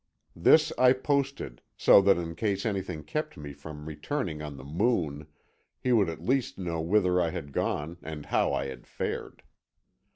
[0.35, 5.27] This I posted, so that in case anything kept me from returning on the Moon,
[5.79, 9.43] he would at least know whither I had gone and how I had fared.